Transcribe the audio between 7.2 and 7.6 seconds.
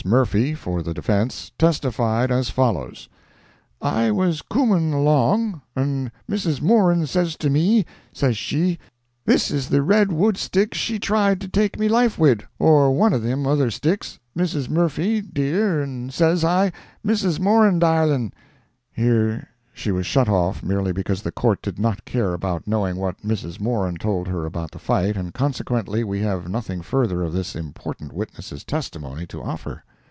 to